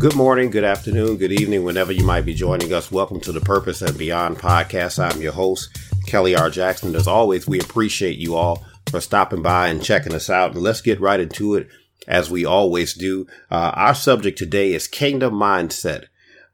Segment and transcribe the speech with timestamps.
[0.00, 2.90] Good morning, good afternoon, good evening, whenever you might be joining us.
[2.90, 4.98] Welcome to the Purpose and Beyond podcast.
[4.98, 6.48] I'm your host, Kelly R.
[6.48, 6.94] Jackson.
[6.94, 10.54] As always, we appreciate you all for stopping by and checking us out.
[10.54, 11.68] And let's get right into it
[12.08, 13.26] as we always do.
[13.50, 16.06] Uh, our subject today is kingdom mindset,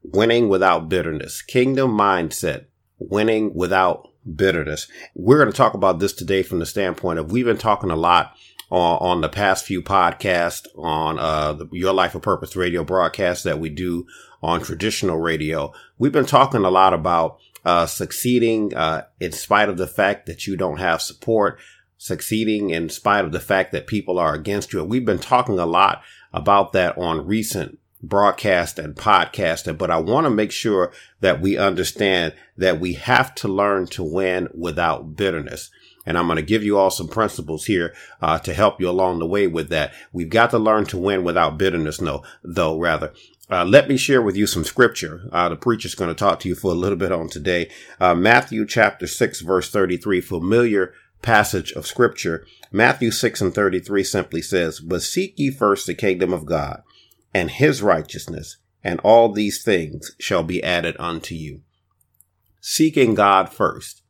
[0.02, 1.40] winning without bitterness.
[1.40, 2.64] Kingdom mindset,
[2.98, 4.88] winning without bitterness.
[5.14, 7.96] We're going to talk about this today from the standpoint of we've been talking a
[7.96, 8.34] lot
[8.70, 13.44] on, on the past few podcasts on uh, the Your Life of Purpose radio broadcasts
[13.44, 14.06] that we do
[14.42, 15.72] on traditional radio.
[15.98, 20.46] We've been talking a lot about uh, succeeding uh, in spite of the fact that
[20.46, 21.58] you don't have support,
[21.98, 24.84] succeeding in spite of the fact that people are against you.
[24.84, 29.76] We've been talking a lot about that on recent broadcast and podcast.
[29.76, 34.02] But I want to make sure that we understand that we have to learn to
[34.02, 35.70] win without bitterness.
[36.06, 39.18] And I'm going to give you all some principles here uh, to help you along
[39.18, 39.92] the way with that.
[40.12, 43.12] We've got to learn to win without bitterness, no, though rather.
[43.50, 45.28] Uh, let me share with you some scripture.
[45.32, 47.70] Uh, the preacher's going to talk to you for a little bit on today.
[48.00, 52.46] Uh, Matthew chapter 6 verse 33, familiar passage of scripture.
[52.72, 56.82] Matthew 6 and 33 simply says, But seek ye first the kingdom of God
[57.32, 61.62] and his righteousness, and all these things shall be added unto you.
[62.60, 64.02] Seeking God first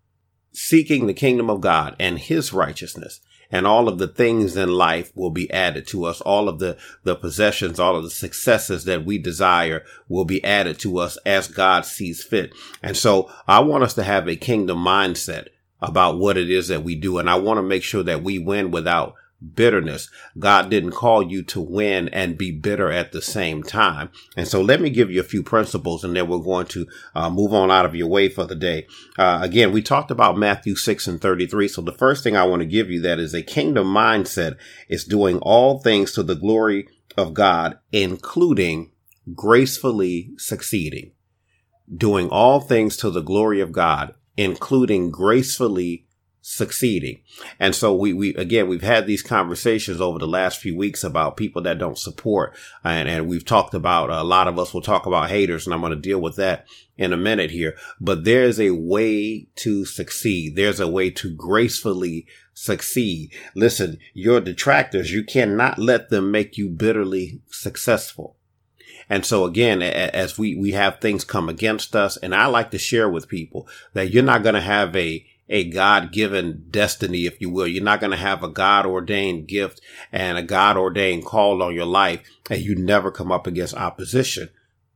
[0.57, 5.13] seeking the kingdom of God and his righteousness and all of the things in life
[5.15, 6.21] will be added to us.
[6.21, 10.79] All of the, the possessions, all of the successes that we desire will be added
[10.81, 12.53] to us as God sees fit.
[12.83, 15.49] And so I want us to have a kingdom mindset
[15.81, 17.19] about what it is that we do.
[17.19, 19.15] And I want to make sure that we win without
[19.55, 20.11] bitterness.
[20.39, 24.11] God didn't call you to win and be bitter at the same time.
[24.37, 27.31] And so let me give you a few principles and then we're going to uh,
[27.31, 28.87] move on out of your way for the day.
[29.19, 31.69] Uh, again, we talked about Matthew 6 and 33.
[31.69, 34.57] So the first thing I want to give you that is a kingdom mindset
[34.89, 38.93] is doing all things to the glory of God, including
[39.35, 41.13] gracefully succeeding.
[41.95, 46.06] Doing all things to the glory of God, including gracefully
[46.49, 47.21] succeeding.
[47.59, 51.37] And so we, we, again, we've had these conversations over the last few weeks about
[51.37, 52.55] people that don't support.
[52.85, 55.81] And, and we've talked about, a lot of us will talk about haters and I'm
[55.81, 56.65] going to deal with that
[56.97, 60.55] in a minute here, but there's a way to succeed.
[60.55, 63.35] There's a way to gracefully succeed.
[63.57, 68.37] Listen, your detractors, you cannot let them make you bitterly successful.
[69.11, 72.79] And so again, as we, we have things come against us, and I like to
[72.79, 77.41] share with people that you're not going to have a, a God given destiny, if
[77.41, 77.67] you will.
[77.67, 79.81] You're not going to have a God ordained gift
[80.11, 84.49] and a God ordained call on your life and you never come up against opposition.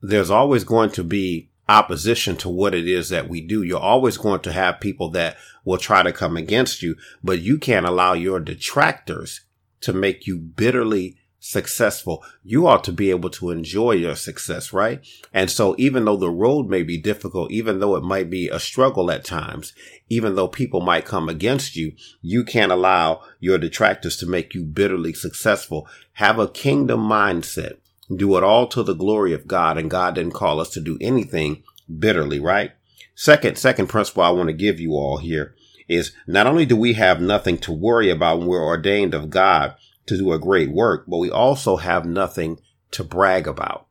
[0.02, 3.62] There's always going to be opposition to what it is that we do.
[3.62, 7.58] You're always going to have people that will try to come against you, but you
[7.58, 9.42] can't allow your detractors
[9.82, 15.04] to make you bitterly successful, you ought to be able to enjoy your success, right?
[15.32, 18.60] And so even though the road may be difficult, even though it might be a
[18.60, 19.72] struggle at times,
[20.10, 24.62] even though people might come against you, you can't allow your detractors to make you
[24.62, 25.88] bitterly successful.
[26.14, 27.78] Have a kingdom mindset.
[28.14, 29.78] Do it all to the glory of God.
[29.78, 31.62] And God didn't call us to do anything
[31.98, 32.72] bitterly, right?
[33.14, 35.54] Second, second principle I want to give you all here
[35.88, 39.74] is not only do we have nothing to worry about when we're ordained of God,
[40.10, 42.60] to do a great work, but we also have nothing
[42.90, 43.86] to brag about.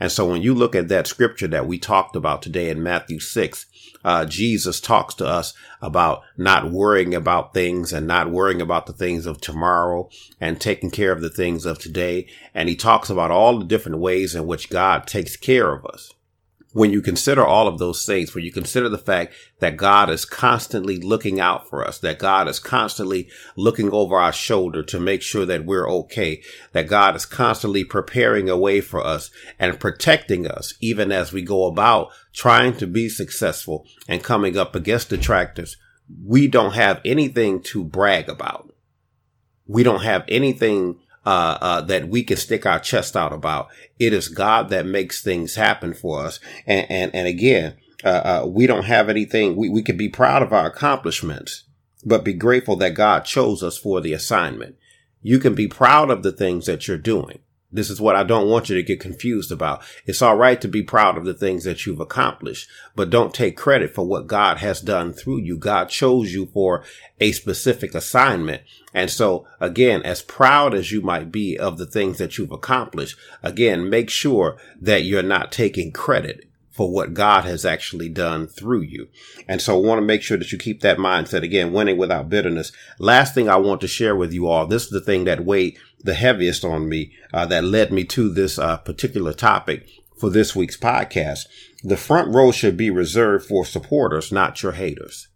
[0.00, 3.20] And so when you look at that scripture that we talked about today in Matthew
[3.20, 3.66] 6,
[4.04, 8.92] uh, Jesus talks to us about not worrying about things and not worrying about the
[8.92, 10.08] things of tomorrow
[10.40, 12.26] and taking care of the things of today.
[12.54, 16.12] And he talks about all the different ways in which God takes care of us
[16.74, 20.24] when you consider all of those things, when you consider the fact that God is
[20.24, 25.22] constantly looking out for us, that God is constantly looking over our shoulder to make
[25.22, 26.42] sure that we're okay,
[26.72, 31.42] that God is constantly preparing a way for us and protecting us, even as we
[31.42, 35.76] go about trying to be successful and coming up against detractors,
[36.26, 38.74] we don't have anything to brag about.
[39.68, 43.68] We don't have anything uh, uh, that we can stick our chest out about.
[43.98, 46.40] It is God that makes things happen for us.
[46.66, 49.56] And, and, and again, uh, uh, we don't have anything.
[49.56, 51.64] We, we can be proud of our accomplishments,
[52.04, 54.76] but be grateful that God chose us for the assignment.
[55.22, 57.38] You can be proud of the things that you're doing.
[57.74, 59.82] This is what I don't want you to get confused about.
[60.06, 63.56] It's all right to be proud of the things that you've accomplished, but don't take
[63.56, 65.58] credit for what God has done through you.
[65.58, 66.84] God chose you for
[67.20, 68.62] a specific assignment.
[68.94, 73.18] And so again, as proud as you might be of the things that you've accomplished,
[73.42, 78.80] again, make sure that you're not taking credit for what God has actually done through
[78.80, 79.06] you.
[79.46, 82.28] And so I want to make sure that you keep that mindset again, winning without
[82.28, 82.72] bitterness.
[82.98, 84.66] Last thing I want to share with you all.
[84.66, 88.28] This is the thing that weighed the heaviest on me, uh, that led me to
[88.28, 89.88] this uh, particular topic
[90.18, 91.46] for this week's podcast.
[91.84, 95.28] The front row should be reserved for supporters, not your haters.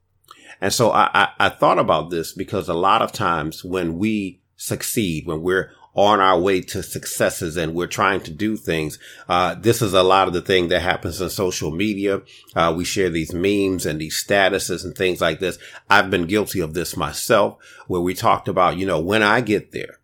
[0.61, 4.43] And so I, I, I thought about this because a lot of times when we
[4.57, 9.01] succeed, when we're on our way to successes and we're trying to do things.
[9.29, 12.23] Uh, this is a lot of the thing that happens in social media.
[12.55, 15.59] Uh, we share these memes and these statuses and things like this.
[15.91, 17.57] I've been guilty of this myself
[17.89, 19.99] where we talked about, you know, when I get there,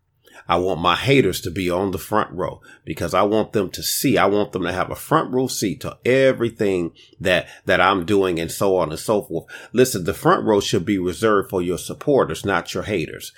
[0.46, 3.82] I want my haters to be on the front row because I want them to
[3.82, 4.18] see.
[4.18, 8.38] I want them to have a front row seat to everything that, that I'm doing
[8.38, 9.46] and so on and so forth.
[9.72, 13.32] Listen, the front row should be reserved for your supporters, not your haters.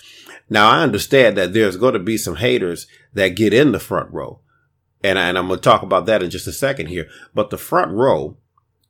[0.50, 4.12] Now I understand that there's going to be some haters that get in the front
[4.12, 4.40] row.
[5.04, 7.08] And, I, and I'm going to talk about that in just a second here.
[7.34, 8.36] But the front row,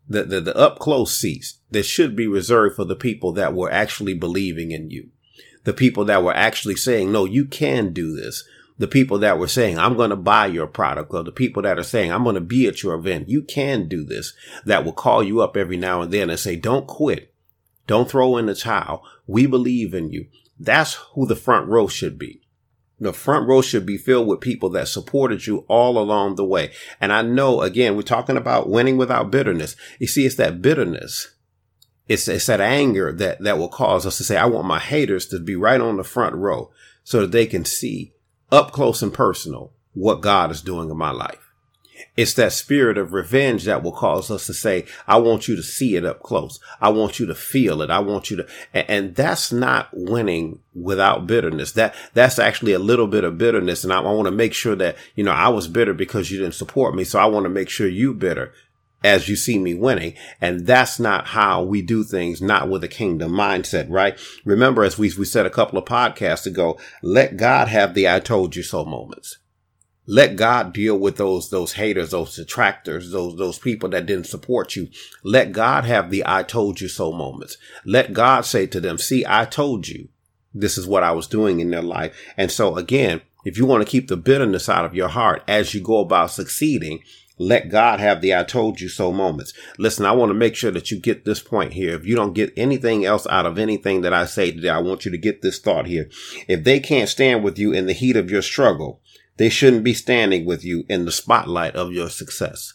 [0.08, 3.70] the, the, the up close seats that should be reserved for the people that were
[3.70, 5.10] actually believing in you
[5.66, 8.44] the people that were actually saying, no, you can do this.
[8.78, 11.76] The people that were saying, I'm going to buy your product or the people that
[11.76, 13.28] are saying, I'm going to be at your event.
[13.28, 14.32] You can do this
[14.64, 17.34] that will call you up every now and then and say, don't quit.
[17.88, 19.02] Don't throw in the towel.
[19.26, 20.26] We believe in you.
[20.56, 22.42] That's who the front row should be.
[23.00, 26.70] The front row should be filled with people that supported you all along the way.
[27.00, 29.74] And I know, again, we're talking about winning without bitterness.
[29.98, 31.34] You see, it's that bitterness
[32.08, 35.26] it's, it's that anger that, that will cause us to say, I want my haters
[35.28, 36.70] to be right on the front row
[37.04, 38.12] so that they can see
[38.50, 41.46] up close and personal what God is doing in my life.
[42.16, 45.62] It's that spirit of revenge that will cause us to say, I want you to
[45.62, 46.60] see it up close.
[46.80, 47.90] I want you to feel it.
[47.90, 51.72] I want you to, and, and that's not winning without bitterness.
[51.72, 53.82] That, that's actually a little bit of bitterness.
[53.84, 56.38] And I, I want to make sure that, you know, I was bitter because you
[56.38, 57.04] didn't support me.
[57.04, 58.52] So I want to make sure you bitter
[59.04, 60.14] as you see me winning.
[60.40, 64.18] And that's not how we do things, not with a kingdom mindset, right?
[64.44, 68.20] Remember, as we, we said a couple of podcasts ago, let God have the I
[68.20, 69.38] told you so moments.
[70.08, 74.76] Let God deal with those, those haters, those detractors, those, those people that didn't support
[74.76, 74.88] you.
[75.24, 77.56] Let God have the I told you so moments.
[77.84, 80.08] Let God say to them, see, I told you
[80.54, 82.16] this is what I was doing in their life.
[82.36, 85.74] And so again, if you want to keep the bitterness out of your heart as
[85.74, 87.00] you go about succeeding,
[87.38, 89.52] let God have the I told you so moments.
[89.78, 91.94] Listen, I want to make sure that you get this point here.
[91.94, 95.04] If you don't get anything else out of anything that I say today, I want
[95.04, 96.08] you to get this thought here.
[96.48, 99.02] If they can't stand with you in the heat of your struggle,
[99.36, 102.72] they shouldn't be standing with you in the spotlight of your success.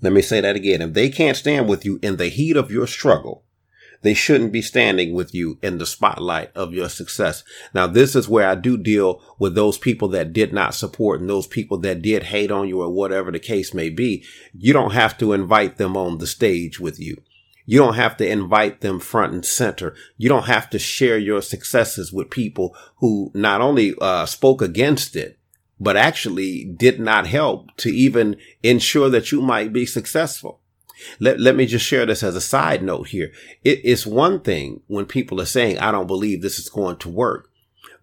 [0.00, 0.80] Let me say that again.
[0.80, 3.44] If they can't stand with you in the heat of your struggle,
[4.04, 7.42] they shouldn't be standing with you in the spotlight of your success.
[7.72, 11.28] Now, this is where I do deal with those people that did not support and
[11.28, 14.22] those people that did hate on you or whatever the case may be.
[14.52, 17.22] You don't have to invite them on the stage with you.
[17.64, 19.94] You don't have to invite them front and center.
[20.18, 25.16] You don't have to share your successes with people who not only uh, spoke against
[25.16, 25.38] it,
[25.80, 30.60] but actually did not help to even ensure that you might be successful.
[31.20, 33.32] Let, let me just share this as a side note here.
[33.62, 37.08] It is one thing when people are saying, I don't believe this is going to
[37.08, 37.50] work.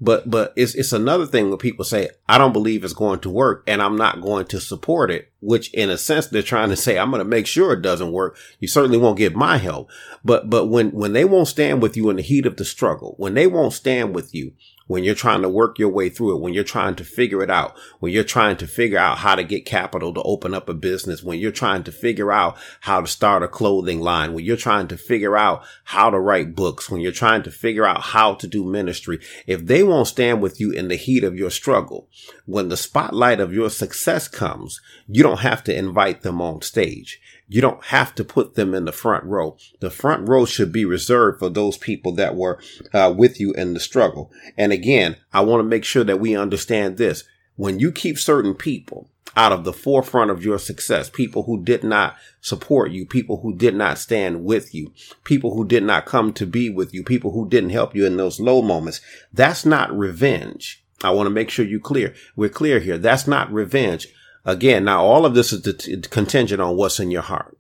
[0.04, 3.30] But, but it's, it's another thing when people say, I don't believe it's going to
[3.30, 6.76] work and I'm not going to support it, which in a sense, they're trying to
[6.76, 8.36] say, I'm going to make sure it doesn't work.
[8.60, 9.92] You certainly won't get my help.
[10.26, 13.14] But, but when, when they won't stand with you in the heat of the struggle,
[13.18, 14.54] when they won't stand with you
[14.92, 17.50] when you're trying to work your way through it, when you're trying to figure it
[17.50, 20.74] out, when you're trying to figure out how to get capital to open up a
[20.74, 24.58] business, when you're trying to figure out how to start a clothing line, when you're
[24.58, 28.34] trying to figure out how to write books, when you're trying to figure out how
[28.34, 29.18] to do ministry,
[29.48, 32.10] if they won't stand with you in the heat of your struggle,
[32.46, 37.22] when the spotlight of your success comes, you don't have to invite them on stage.
[37.54, 39.58] You don't have to put them in the front row.
[39.82, 42.62] The front row should be reserved for those people that were
[42.94, 44.32] uh, with you in the struggle.
[44.58, 47.26] And again, I want to make sure that we understand this.
[47.58, 51.84] When you keep certain people out of the forefront of your success, people who did
[51.84, 54.94] not support you, people who did not stand with you,
[55.26, 58.16] people who did not come to be with you, people who didn't help you in
[58.16, 59.02] those low moments,
[59.34, 60.82] that's not revenge.
[61.04, 62.16] I want to make sure you clear.
[62.38, 62.98] We're clear here.
[62.98, 64.08] That's not revenge.
[64.46, 67.58] Again, now all of this is contingent on what's in your heart.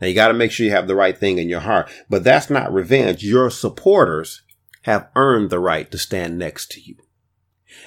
[0.00, 2.24] Now you got to make sure you have the right thing in your heart, but
[2.24, 3.22] that's not revenge.
[3.22, 4.42] Your supporters
[4.82, 6.96] have earned the right to stand next to you.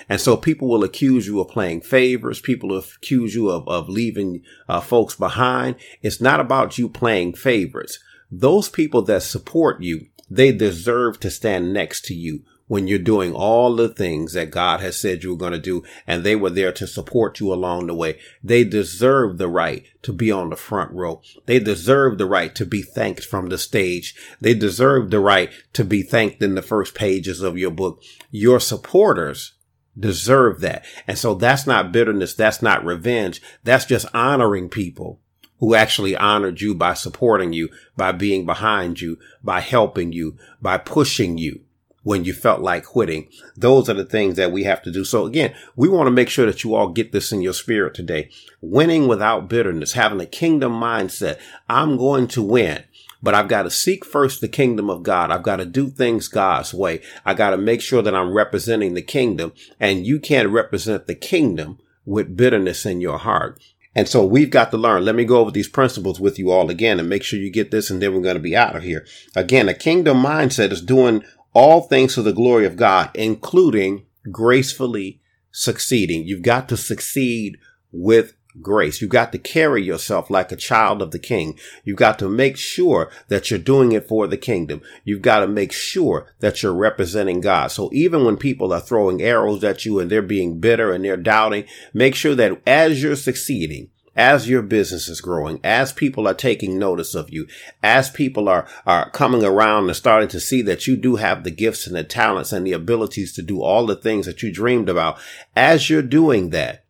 [0.07, 2.39] And so people will accuse you of playing favors.
[2.39, 5.75] People will accuse you of, of leaving uh, folks behind.
[6.01, 7.99] It's not about you playing favorites.
[8.29, 13.33] Those people that support you, they deserve to stand next to you when you're doing
[13.33, 16.49] all the things that God has said you were going to do and they were
[16.49, 18.17] there to support you along the way.
[18.41, 21.21] They deserve the right to be on the front row.
[21.47, 24.15] They deserve the right to be thanked from the stage.
[24.39, 28.01] They deserve the right to be thanked in the first pages of your book.
[28.29, 29.51] Your supporters
[29.99, 30.85] deserve that.
[31.07, 32.35] And so that's not bitterness.
[32.35, 33.41] That's not revenge.
[33.65, 35.19] That's just honoring people
[35.59, 40.77] who actually honored you by supporting you, by being behind you, by helping you, by
[40.77, 41.65] pushing you
[42.03, 43.27] when you felt like quitting.
[43.55, 45.03] Those are the things that we have to do.
[45.03, 47.93] So again, we want to make sure that you all get this in your spirit
[47.93, 48.29] today.
[48.61, 51.39] Winning without bitterness, having a kingdom mindset.
[51.69, 52.83] I'm going to win.
[53.23, 55.29] But I've got to seek first the kingdom of God.
[55.29, 57.01] I've got to do things God's way.
[57.23, 61.13] I got to make sure that I'm representing the kingdom and you can't represent the
[61.13, 63.61] kingdom with bitterness in your heart.
[63.93, 65.05] And so we've got to learn.
[65.05, 67.71] Let me go over these principles with you all again and make sure you get
[67.71, 69.05] this and then we're going to be out of here.
[69.35, 75.21] Again, a kingdom mindset is doing all things to the glory of God, including gracefully
[75.51, 76.25] succeeding.
[76.25, 77.57] You've got to succeed
[77.91, 79.01] with grace.
[79.01, 81.57] You've got to carry yourself like a child of the king.
[81.83, 84.81] You've got to make sure that you're doing it for the kingdom.
[85.03, 87.71] You've got to make sure that you're representing God.
[87.71, 91.17] So even when people are throwing arrows at you and they're being bitter and they're
[91.17, 96.33] doubting, make sure that as you're succeeding, as your business is growing, as people are
[96.33, 97.47] taking notice of you,
[97.81, 101.51] as people are, are coming around and starting to see that you do have the
[101.51, 104.89] gifts and the talents and the abilities to do all the things that you dreamed
[104.89, 105.17] about,
[105.55, 106.83] as you're doing that,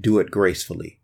[0.00, 0.98] do it gracefully.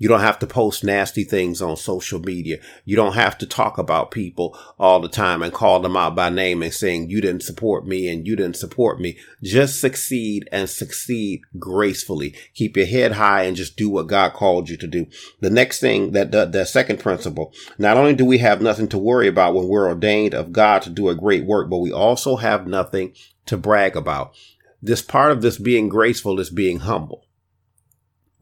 [0.00, 2.58] You don't have to post nasty things on social media.
[2.86, 6.30] You don't have to talk about people all the time and call them out by
[6.30, 9.18] name and saying you didn't support me and you didn't support me.
[9.42, 12.34] Just succeed and succeed gracefully.
[12.54, 15.06] Keep your head high and just do what God called you to do.
[15.40, 18.98] The next thing that the, the second principle, not only do we have nothing to
[18.98, 22.36] worry about when we're ordained of God to do a great work, but we also
[22.36, 23.12] have nothing
[23.44, 24.34] to brag about.
[24.80, 27.26] This part of this being graceful is being humble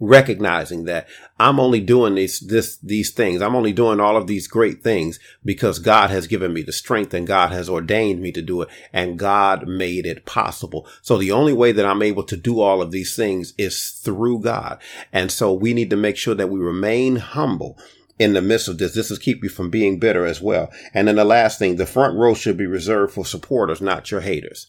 [0.01, 1.09] recognizing that
[1.41, 3.43] I'm only doing these, this, these things.
[3.43, 7.15] I'm only doing all of these great things because God has given me the strength
[7.15, 10.87] and God has ordained me to do it and God made it possible.
[11.03, 14.41] So the only way that I'm able to do all of these things is through
[14.41, 14.81] God.
[15.13, 17.79] And so we need to make sure that we remain humble
[18.19, 18.95] in the midst of this.
[18.95, 20.71] This is keep you from being bitter as well.
[20.93, 24.21] And then the last thing, the front row should be reserved for supporters, not your
[24.21, 24.69] haters.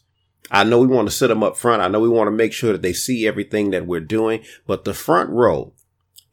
[0.52, 1.82] I know we want to sit them up front.
[1.82, 4.84] I know we want to make sure that they see everything that we're doing, but
[4.84, 5.74] the front row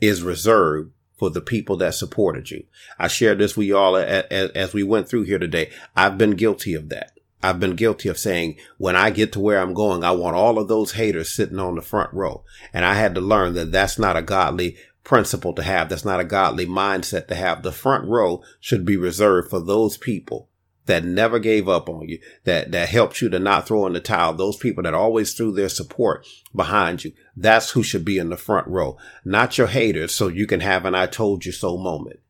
[0.00, 2.64] is reserved for the people that supported you.
[2.98, 5.70] I shared this with y'all as we went through here today.
[5.94, 7.12] I've been guilty of that.
[7.42, 10.58] I've been guilty of saying when I get to where I'm going, I want all
[10.58, 12.42] of those haters sitting on the front row.
[12.72, 15.88] And I had to learn that that's not a godly principle to have.
[15.88, 17.62] That's not a godly mindset to have.
[17.62, 20.48] The front row should be reserved for those people
[20.86, 24.00] that never gave up on you, that, that helped you to not throw in the
[24.00, 27.12] towel, those people that always threw their support behind you.
[27.36, 30.14] That's who should be in the front row, not your haters.
[30.14, 32.20] So you can have an I told you so moment.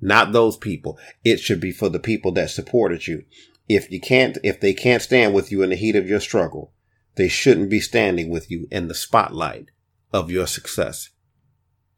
[0.00, 0.98] Not those people.
[1.24, 3.24] It should be for the people that supported you.
[3.68, 6.72] If you can't, if they can't stand with you in the heat of your struggle,
[7.16, 9.70] they shouldn't be standing with you in the spotlight
[10.12, 11.10] of your success.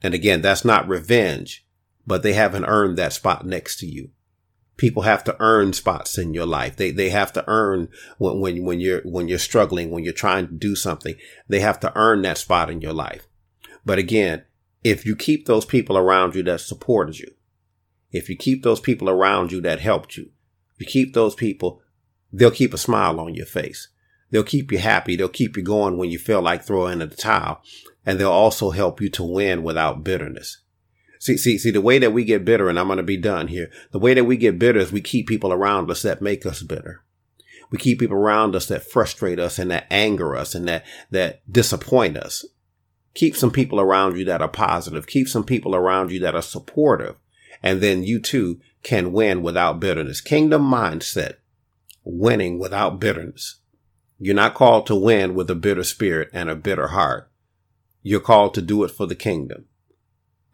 [0.02, 1.64] And again, that's not revenge,
[2.06, 4.11] but they haven't earned that spot next to you
[4.76, 6.76] people have to earn spots in your life.
[6.76, 7.88] They they have to earn
[8.19, 11.14] when when when you're when you're struggling, when you're trying to do something.
[11.49, 13.26] They have to earn that spot in your life.
[13.85, 14.45] But again,
[14.85, 17.33] if you keep those people around you that supported you,
[18.11, 20.31] if you keep those people around you that helped you,
[20.79, 21.81] you keep those people,
[22.33, 23.88] they'll keep a smile on your face.
[24.31, 25.14] They'll keep you happy.
[25.14, 27.62] They'll keep you going when you feel like throwing in the towel.
[28.05, 30.62] And they'll also help you to win without bitterness.
[31.23, 33.47] See, see, see, the way that we get bitter, and I'm going to be done
[33.47, 33.71] here.
[33.93, 36.64] The way that we get bitter is we keep people around us that make us
[36.64, 37.05] bitter.
[37.71, 41.41] We keep people around us that frustrate us and that anger us and that, that
[41.49, 42.45] disappoint us.
[43.14, 45.07] Keep some people around you that are positive.
[45.07, 47.14] Keep some people around you that are supportive.
[47.62, 50.21] And then you too can win without bitterness.
[50.21, 51.35] Kingdom mindset,
[52.02, 53.61] winning without bitterness.
[54.19, 57.31] You're not called to win with a bitter spirit and a bitter heart.
[58.02, 59.67] You're called to do it for the kingdom